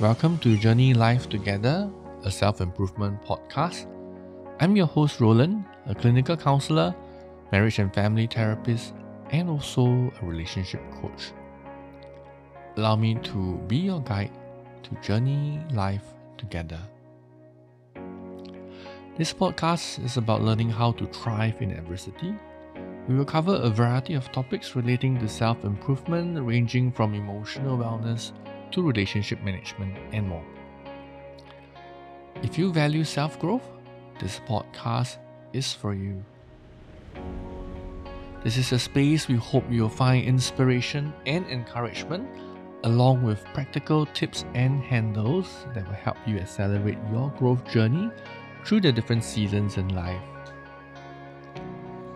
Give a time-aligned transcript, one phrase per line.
[0.00, 1.90] Welcome to Journey Life Together,
[2.22, 3.86] a self improvement podcast.
[4.60, 6.94] I'm your host, Roland, a clinical counselor,
[7.50, 8.94] marriage and family therapist,
[9.30, 9.86] and also
[10.22, 11.32] a relationship coach.
[12.76, 14.30] Allow me to be your guide
[14.84, 16.04] to journey life
[16.36, 16.78] together.
[19.16, 22.36] This podcast is about learning how to thrive in adversity.
[23.08, 28.30] We will cover a variety of topics relating to self improvement, ranging from emotional wellness
[28.72, 30.44] to relationship management and more.
[32.42, 33.66] If you value self growth,
[34.20, 35.18] this podcast
[35.52, 36.24] is for you.
[38.44, 42.28] This is a space we hope you'll find inspiration and encouragement,
[42.84, 48.10] along with practical tips and handles that will help you accelerate your growth journey
[48.64, 50.22] through the different seasons in life.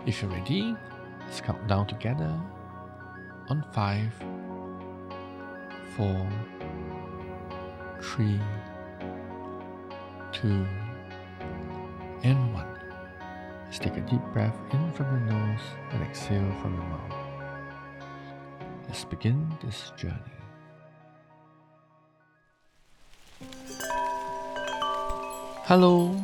[0.05, 0.75] If you're ready,
[1.25, 2.31] let's count down together
[3.49, 4.13] on five,
[5.95, 6.27] four,
[8.01, 8.39] three,
[10.31, 10.65] two,
[12.23, 12.79] and one.
[13.65, 15.59] Let's take a deep breath in from the nose
[15.91, 17.13] and exhale from the mouth.
[18.87, 20.17] Let's begin this journey.
[25.65, 26.19] Hello,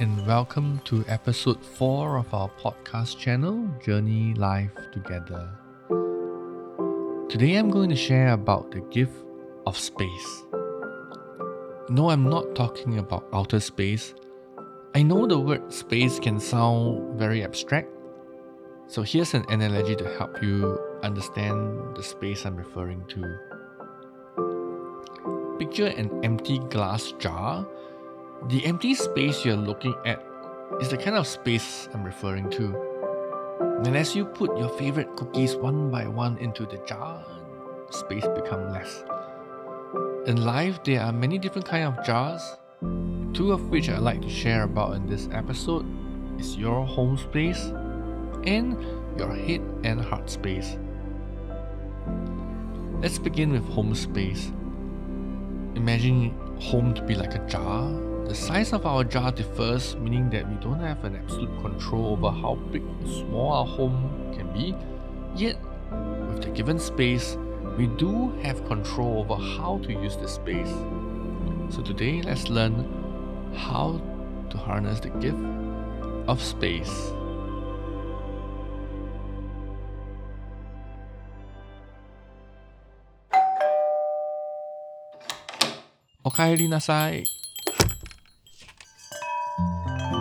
[0.00, 5.61] and welcome to episode 4 of our podcast channel, Journey Life Together.
[7.32, 9.16] Today I'm going to share about the gift
[9.64, 10.44] of space.
[11.88, 14.12] No, I'm not talking about outer space.
[14.94, 17.88] I know the word space can sound very abstract,
[18.86, 23.24] so here's an analogy to help you understand the space I'm referring to.
[25.58, 27.66] Picture an empty glass jar
[28.50, 30.22] the empty space you're looking at
[30.82, 32.91] is the kind of space I'm referring to.
[33.84, 37.24] And as you put your favorite cookies one by one into the jar,
[37.90, 39.04] space becomes less.
[40.26, 42.42] In life, there are many different kind of jars.
[43.34, 45.84] Two of which I'd like to share about in this episode
[46.38, 47.72] is your home space
[48.44, 48.80] and
[49.18, 50.78] your head and heart space.
[53.00, 54.52] Let's begin with home space.
[55.74, 57.90] Imagine home to be like a jar
[58.28, 62.30] the size of our jar differs, meaning that we don't have an absolute control over
[62.30, 64.74] how big or small our home can be.
[65.34, 65.56] Yet,
[66.28, 67.36] with the given space,
[67.76, 70.70] we do have control over how to use the space.
[71.70, 72.86] So today, let's learn
[73.54, 74.00] how
[74.50, 75.38] to harness the gift
[76.28, 77.12] of space.
[86.24, 86.68] Okaeri.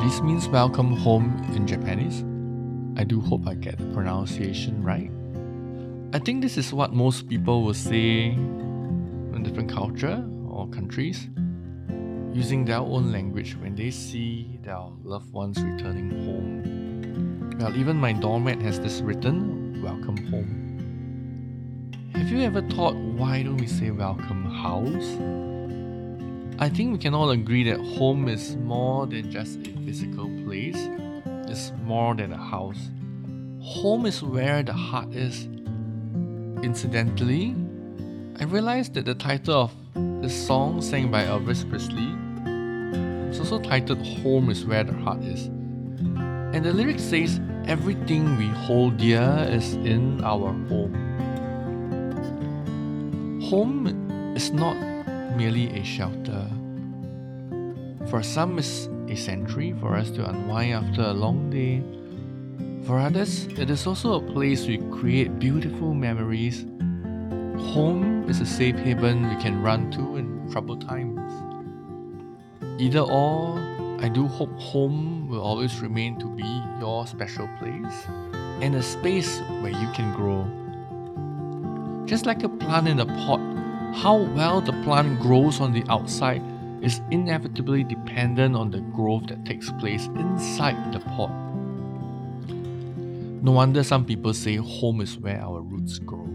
[0.02, 2.24] This means welcome home in Japanese.
[3.00, 5.12] I do hope I get the pronunciation right.
[6.12, 11.30] I think this is what most people will say in different culture or countries,
[12.34, 17.60] using their own language when they see their loved ones returning home.
[17.60, 22.02] Well, even my doormat has this written, welcome home.
[22.16, 25.61] Have you ever thought why don't we say welcome house?
[26.62, 30.78] I think we can all agree that home is more than just a physical place,
[31.50, 32.92] it's more than a house.
[33.64, 35.46] Home is where the heart is.
[36.62, 37.56] Incidentally,
[38.40, 39.72] I realized that the title of
[40.22, 42.14] this song sang by Elvis Presley
[43.32, 45.48] is also titled Home is Where the Heart Is.
[45.48, 50.94] And the lyric says, Everything we hold dear is in our home.
[53.50, 54.91] Home is not
[55.36, 56.47] merely a shelter.
[58.09, 61.84] For some, it's a sanctuary for us to unwind after a long day.
[62.86, 66.66] For others, it is also a place we create beautiful memories.
[67.74, 71.20] Home is a safe haven we can run to in troubled times.
[72.81, 73.59] Either or,
[74.00, 78.08] I do hope home will always remain to be your special place
[78.62, 80.47] and a space where you can grow.
[82.08, 83.51] Just like a plant in a pot
[83.93, 86.41] how well the plant grows on the outside
[86.82, 91.32] is inevitably dependent on the growth that takes place inside the pot.
[93.43, 96.28] No wonder some people say home is where our roots grow.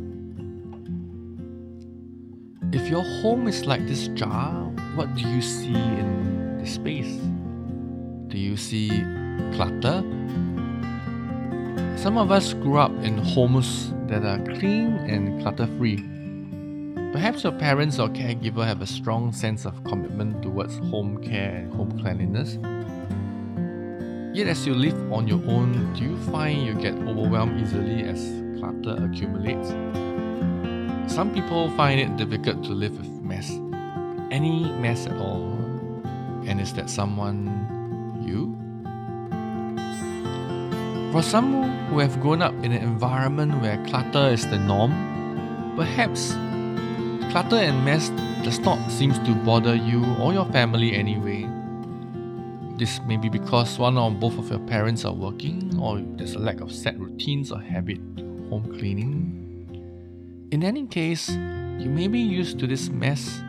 [2.73, 4.53] If your home is like this jar,
[4.95, 7.21] what do you see in the space?
[8.29, 8.89] Do you see
[9.55, 10.03] clutter?
[11.97, 16.05] Some of us grew up in homes that are clean and clutter free.
[17.17, 21.73] Perhaps your parents or caregiver have a strong sense of commitment towards home care and
[21.73, 22.59] home cleanliness.
[24.37, 28.21] Yet, as you live on your own, do you find you get overwhelmed easily as
[28.61, 29.71] clutter accumulates?
[31.11, 33.51] Some people find it difficult to live with mess,
[34.31, 35.57] any mess at all?
[36.47, 37.49] And is that someone
[38.21, 38.53] you?
[41.13, 44.93] For some who have grown up in an environment where clutter is the norm,
[45.77, 46.37] perhaps
[47.37, 48.09] clutter and mess
[48.43, 51.47] does not seem to bother you or your family anyway.
[52.79, 56.39] This may be because one or both of your parents are working, or there's a
[56.39, 57.99] lack of set routines or habit
[58.49, 60.49] home cleaning.
[60.51, 63.43] In any case, you may be used to this mess.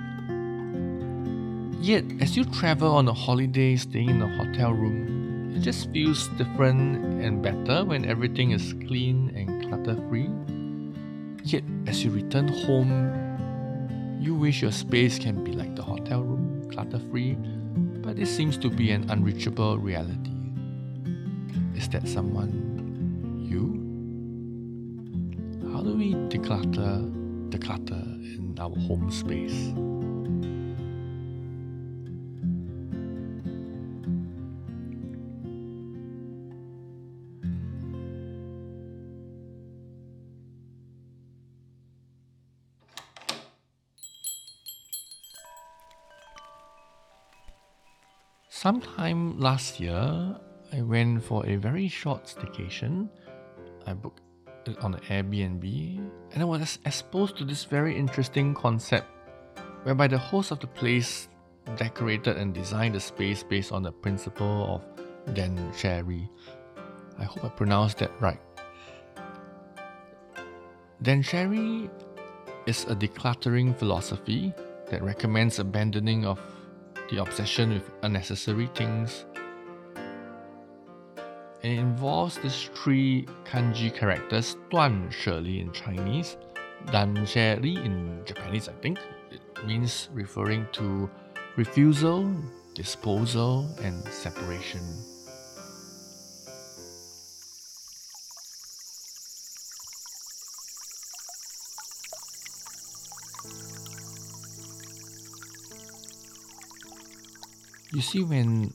[1.80, 6.28] Yet, as you travel on a holiday staying in a hotel room, it just feels
[6.36, 10.28] different and better when everything is clean and clutter free.
[11.45, 13.26] Yet, as you return home,
[14.19, 17.36] you wish your space can be like the hotel room, clutter free,
[18.02, 20.31] but this seems to be an unreachable reality.
[21.75, 22.52] Is that someone
[23.50, 23.84] you?
[25.72, 29.74] How do we declutter the clutter in our home space?
[48.68, 50.36] Sometime last year,
[50.74, 53.08] I went for a very short staycation.
[53.86, 54.19] I booked
[54.66, 55.64] it on an Airbnb,
[56.34, 59.08] and I was exposed to this very interesting concept
[59.84, 61.30] whereby the host of the place
[61.78, 66.30] decorated and designed the space based on the principle of Dan Sherry.
[67.18, 68.42] I hope I pronounced that right.
[71.02, 71.90] Danshari
[72.66, 74.54] is a decluttering philosophy
[74.92, 76.38] that recommends abandoning of
[77.09, 79.25] the obsession with unnecessary things.
[81.63, 86.38] And it involves these three kanji characters, Duan Sheli in Chinese,
[86.92, 89.00] Dan Sheri in Japanese, I think.
[89.31, 91.09] It means referring to
[91.56, 92.31] refusal,
[92.75, 94.83] disposal, and separation.
[107.98, 108.72] You see, when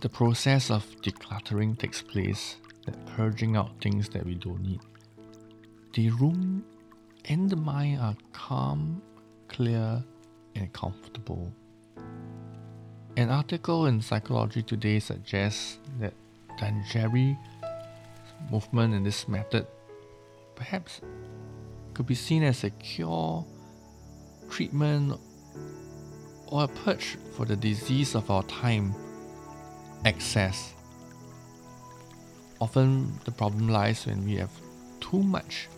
[0.00, 4.78] the process of decluttering takes place, that purging out things that we don't need,
[5.94, 6.64] the room
[7.24, 9.02] and the mind are calm,
[9.48, 10.04] clear,
[10.54, 11.52] and comfortable.
[13.16, 16.14] An article in Psychology Today suggests that
[16.60, 16.84] Dan
[18.52, 19.66] movement in this method
[20.54, 21.00] perhaps
[21.92, 23.44] could be seen as a cure,
[24.48, 25.18] treatment,
[26.50, 28.94] or a purge for the disease of our time
[30.04, 30.74] excess.
[32.60, 34.50] Often the problem lies when we have
[35.00, 35.68] too much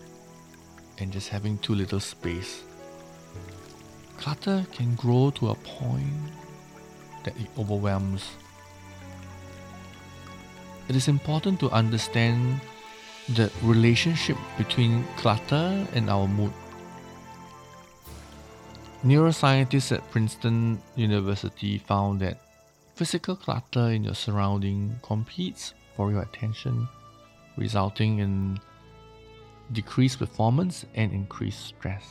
[0.99, 2.63] and just having too little space.
[4.17, 6.13] Clutter can grow to a point
[7.25, 8.31] that it overwhelms.
[10.89, 12.61] It is important to understand
[13.29, 16.53] the relationship between clutter and our mood.
[19.03, 22.43] Neuroscientists at Princeton University found that
[22.97, 26.87] physical clutter in your surrounding competes for your attention,
[27.57, 28.61] resulting in
[29.73, 32.05] decreased performance and increased stress.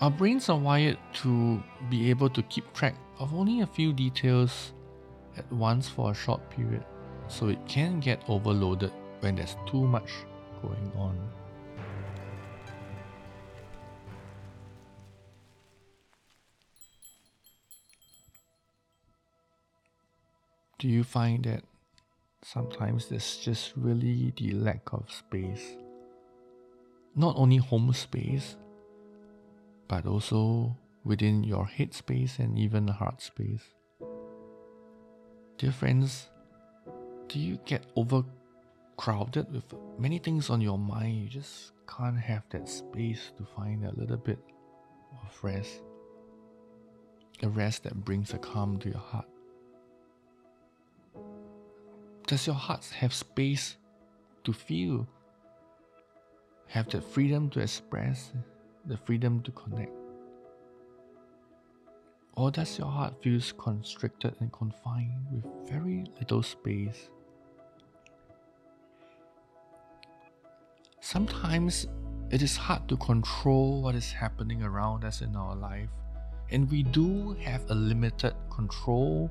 [0.00, 4.72] Our brains are wired to be able to keep track of only a few details
[5.36, 6.86] at once for a short period,
[7.26, 10.10] so it can get overloaded when there's too much
[10.62, 11.37] going on.
[20.78, 21.64] Do you find that
[22.42, 25.76] sometimes there's just really the lack of space?
[27.16, 28.56] Not only home space,
[29.88, 33.62] but also within your head space and even heart space.
[35.56, 36.28] Dear friends,
[37.26, 41.16] do you get overcrowded with many things on your mind?
[41.16, 44.38] You just can't have that space to find a little bit
[45.24, 45.82] of rest.
[47.42, 49.26] A rest that brings a calm to your heart.
[52.28, 53.78] Does your heart have space
[54.44, 55.08] to feel?
[56.66, 58.34] Have the freedom to express,
[58.84, 59.90] the freedom to connect?
[62.34, 67.08] Or does your heart feel constricted and confined with very little space?
[71.00, 71.86] Sometimes
[72.30, 75.88] it is hard to control what is happening around us in our life,
[76.50, 79.30] and we do have a limited control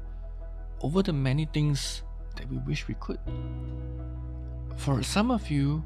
[0.81, 2.01] over the many things
[2.37, 3.19] that we wish we could.
[4.77, 5.83] For some of you,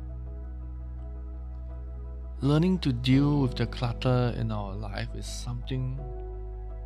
[2.41, 6.00] learning to deal with the clutter in our life is something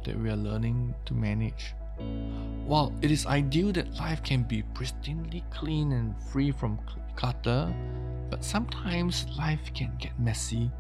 [0.04, 1.74] that we are learning to manage.
[2.66, 6.80] While it is ideal that life can be pristinely clean and free from
[7.16, 7.74] clutter,
[8.30, 10.72] but sometimes life can get messy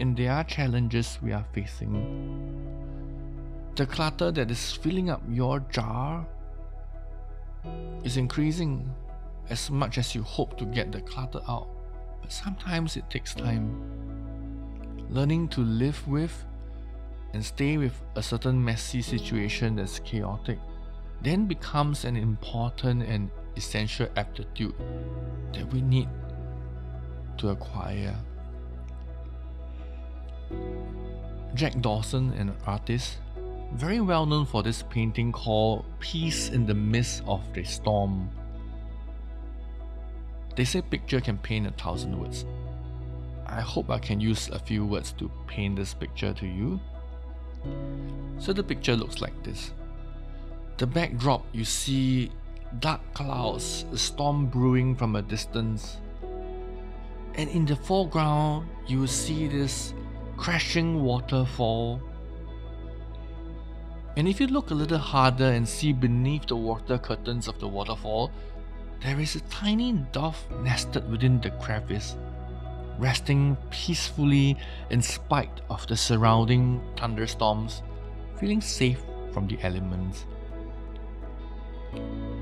[0.00, 1.92] and there are challenges we are facing.
[3.74, 6.26] The clutter that is filling up your jar
[8.04, 8.88] is increasing
[9.50, 11.68] as much as you hope to get the clutter out,
[12.20, 13.82] but sometimes it takes time.
[15.10, 16.44] Learning to live with
[17.32, 20.58] and stay with a certain messy situation that's chaotic
[21.22, 24.74] then becomes an important and essential aptitude
[25.52, 26.08] that we need
[27.36, 28.14] to acquire.
[31.54, 33.18] Jack Dawson, an artist,
[33.72, 38.30] very well known for this painting called Peace in the Midst of the Storm.
[40.56, 42.44] They say a picture can paint a thousand words.
[43.46, 46.80] I hope I can use a few words to paint this picture to you.
[48.38, 49.72] So the picture looks like this.
[50.76, 52.30] The backdrop you see
[52.80, 55.98] dark clouds, a storm brewing from a distance.
[57.34, 59.94] And in the foreground, you see this
[60.36, 62.02] crashing waterfall.
[64.18, 67.68] And if you look a little harder and see beneath the water curtains of the
[67.68, 68.32] waterfall,
[69.00, 72.16] there is a tiny dove nested within the crevice
[72.98, 74.56] resting peacefully
[74.90, 77.82] in spite of the surrounding thunderstorms,
[78.38, 79.00] feeling safe
[79.32, 80.26] from the elements.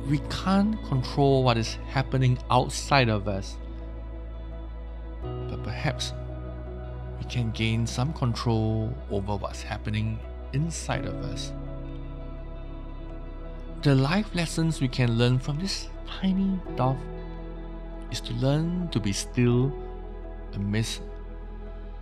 [0.08, 3.58] We can't control what is happening outside of us,
[5.22, 6.14] but perhaps
[7.18, 10.18] we can gain some control over what's happening
[10.52, 11.52] inside of us.
[13.82, 16.98] The life lessons we can learn from this tiny dove
[18.10, 19.72] is to learn to be still
[20.54, 21.02] amidst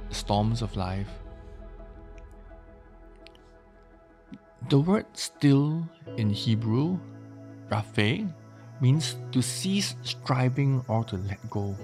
[0.09, 1.09] the storms of life.
[4.71, 5.85] The word still
[6.16, 6.99] in Hebrew,
[7.69, 8.33] raphe,
[8.81, 11.76] means to cease striving or to let go.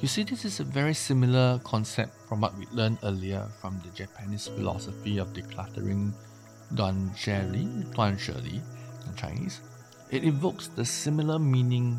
[0.00, 3.90] You see, this is a very similar concept from what we learned earlier from the
[3.92, 6.14] Japanese philosophy of decluttering,
[6.74, 8.60] Duanzheli, Duanzheli
[9.06, 9.60] in Chinese.
[10.10, 11.98] It evokes the similar meaning,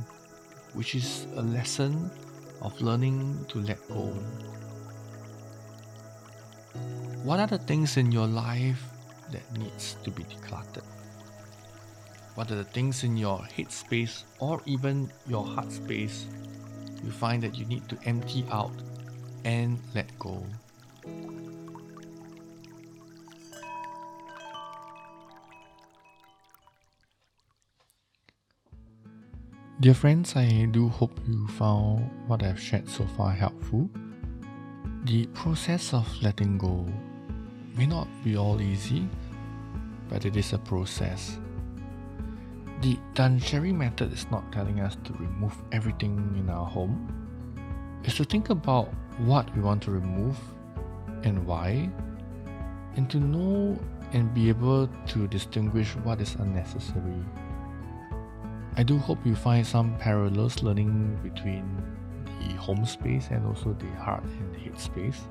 [0.73, 2.11] which is a lesson
[2.61, 4.13] of learning to let go.
[7.23, 8.81] What are the things in your life
[9.31, 10.83] that needs to be decluttered?
[12.35, 16.27] What are the things in your head space or even your heart space
[17.03, 18.73] you find that you need to empty out
[19.43, 20.43] and let go?
[29.81, 33.89] Dear friends, I do hope you found what I've shared so far helpful.
[35.05, 36.85] The process of letting go
[37.75, 39.09] may not be all easy,
[40.07, 41.39] but it is a process.
[42.81, 47.09] The Danshari method is not telling us to remove everything in our home.
[48.03, 48.93] It's to think about
[49.25, 50.37] what we want to remove
[51.23, 51.89] and why,
[52.97, 53.79] and to know
[54.13, 57.25] and be able to distinguish what is unnecessary
[58.77, 61.65] I do hope you find some parallels learning between
[62.39, 65.21] the home space and also the heart and head space.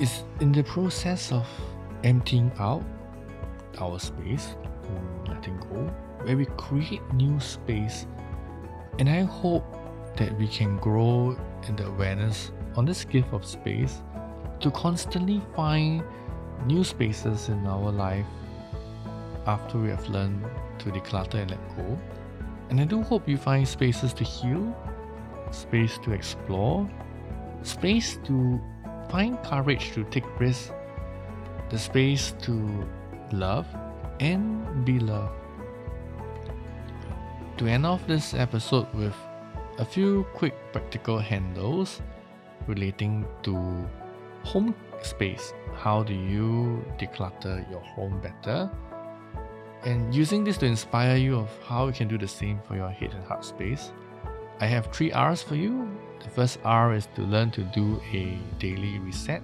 [0.00, 1.46] It's in the process of
[2.02, 2.82] emptying out
[3.80, 4.56] our space
[4.88, 5.88] and letting go
[6.24, 8.06] where we create new space.
[8.98, 9.64] And I hope
[10.16, 11.36] that we can grow
[11.68, 14.02] in the awareness on this gift of space
[14.58, 16.02] to constantly find
[16.66, 18.26] new spaces in our life
[19.46, 20.44] after we have learned
[20.78, 21.98] to declutter and let go.
[22.70, 24.74] And I do hope you find spaces to heal,
[25.50, 26.88] space to explore,
[27.62, 28.60] space to
[29.10, 30.72] find courage to take risks,
[31.70, 32.88] the space to
[33.32, 33.66] love
[34.20, 35.32] and be loved.
[37.58, 39.14] To end off this episode with
[39.78, 42.00] a few quick practical handles
[42.66, 43.88] relating to
[44.42, 45.52] home space.
[45.74, 48.70] How do you declutter your home better?
[49.84, 52.88] And using this to inspire you of how you can do the same for your
[52.88, 53.92] head and heart space.
[54.60, 55.88] I have three R's for you.
[56.22, 59.42] The first R is to learn to do a daily reset.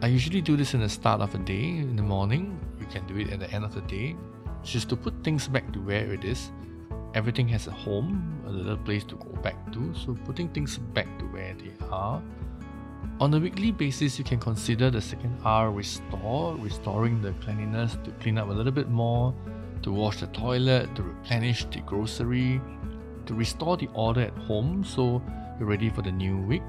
[0.00, 2.58] I usually do this in the start of a day in the morning.
[2.80, 4.16] You can do it at the end of the day.
[4.62, 6.50] Just to put things back to where it is.
[7.14, 9.94] Everything has a home, a little place to go back to.
[9.94, 12.22] So putting things back to where they are
[13.20, 18.10] on a weekly basis, you can consider the second R restore, restoring the cleanliness to
[18.20, 19.34] clean up a little bit more,
[19.82, 22.60] to wash the toilet, to replenish the grocery,
[23.26, 25.22] to restore the order at home so
[25.58, 26.62] you're ready for the new week.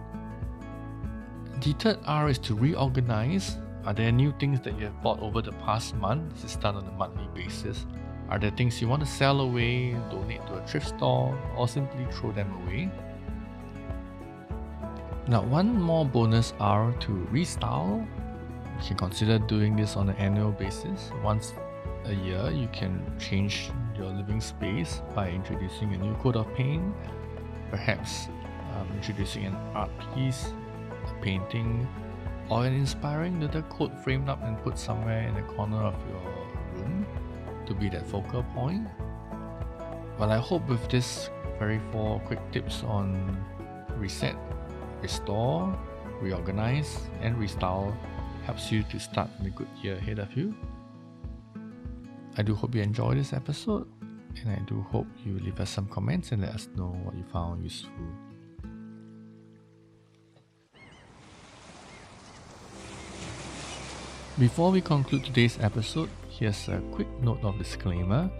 [1.62, 3.58] The third R is to reorganize.
[3.86, 6.34] Are there new things that you have bought over the past month?
[6.42, 7.86] This is done on a monthly basis.
[8.30, 12.06] Are there things you want to sell away, donate to a thrift store, or simply
[12.12, 12.92] throw them away?
[15.28, 18.06] Now, one more bonus R to restyle.
[18.80, 21.10] You can consider doing this on an annual basis.
[21.24, 21.54] Once
[22.06, 26.94] a year, you can change your living space by introducing a new coat of paint,
[27.72, 28.28] perhaps
[28.76, 30.54] um, introducing an art piece,
[31.08, 31.88] a painting,
[32.50, 36.22] or an inspiring little coat framed up and put somewhere in the corner of your
[36.76, 37.06] room
[37.66, 38.88] to be that focal point.
[40.20, 43.44] Well, I hope with this very four quick tips on
[43.98, 44.36] reset,
[45.06, 45.78] restore,
[46.20, 47.94] reorganize, and restyle
[48.46, 50.56] helps you to start the good year ahead of you.
[52.38, 53.88] I do hope you enjoyed this episode,
[54.42, 57.24] and I do hope you leave us some comments and let us know what you
[57.32, 57.92] found useful.
[64.40, 68.32] Before we conclude today's episode, here's a quick note of disclaimer.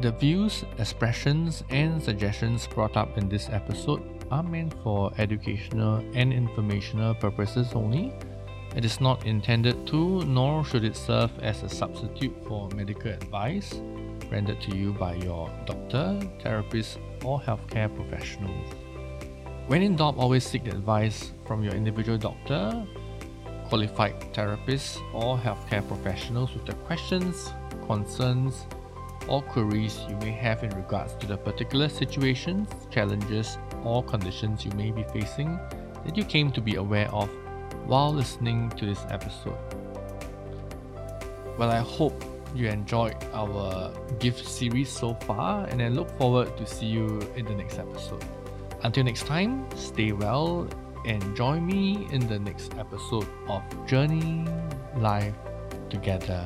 [0.00, 6.32] The views, expressions, and suggestions brought up in this episode are meant for educational and
[6.32, 8.12] informational purposes only
[8.74, 13.74] it is not intended to, nor should it serve as a substitute for medical advice
[14.30, 18.66] rendered to you by your doctor, therapist, or healthcare professionals.
[19.68, 22.84] When in doubt, always seek advice from your individual doctor,
[23.68, 27.52] qualified therapists, or healthcare professionals with the questions,
[27.86, 28.66] concerns,
[29.28, 34.70] or queries you may have in regards to the particular situations, challenges, or conditions you
[34.72, 35.58] may be facing
[36.04, 37.28] that you came to be aware of
[37.86, 39.58] while listening to this episode.
[41.58, 46.66] Well, I hope you enjoyed our gift series so far, and I look forward to
[46.66, 48.24] see you in the next episode.
[48.82, 50.68] Until next time, stay well
[51.04, 54.46] and join me in the next episode of Journey
[54.96, 55.34] Life
[55.90, 56.44] Together.